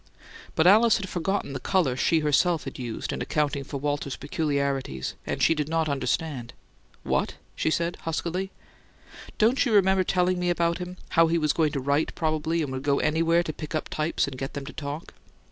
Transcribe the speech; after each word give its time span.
But 0.55 0.65
Alice 0.65 0.97
had 0.97 1.07
forgotten 1.07 1.53
the 1.53 1.59
colour 1.59 1.95
she 1.95 2.21
herself 2.21 2.63
had 2.63 2.79
used 2.79 3.13
in 3.13 3.21
accounting 3.21 3.63
for 3.63 3.77
Walter's 3.79 4.15
peculiarities, 4.15 5.13
and 5.27 5.43
she 5.43 5.53
did 5.53 5.69
not 5.69 5.87
understand. 5.87 6.53
"What?" 7.03 7.35
she 7.55 7.69
said, 7.69 7.97
huskily. 7.97 8.49
"Don't 9.37 9.63
you 9.63 9.71
remember 9.73 10.03
telling 10.03 10.39
me 10.39 10.49
about 10.49 10.79
him? 10.79 10.97
How 11.09 11.27
he 11.27 11.37
was 11.37 11.53
going 11.53 11.73
to 11.73 11.79
write, 11.79 12.15
probably, 12.15 12.63
and 12.63 12.71
would 12.71 12.81
go 12.81 12.97
anywhere 12.97 13.43
to 13.43 13.53
pick 13.53 13.75
up 13.75 13.89
types 13.89 14.27
and 14.27 14.39
get 14.39 14.55
them 14.55 14.65
to 14.65 14.73
talk?" 14.73 15.13